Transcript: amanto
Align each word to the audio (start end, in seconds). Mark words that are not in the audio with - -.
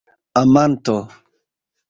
amanto 0.43 0.97